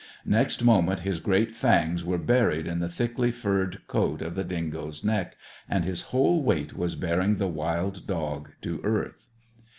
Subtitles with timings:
[0.25, 5.03] Next moment his great fangs were buried in the thickly furred coat of the dingo's
[5.03, 5.37] neck,
[5.69, 9.27] and his whole weight was bearing the wild dog to earth.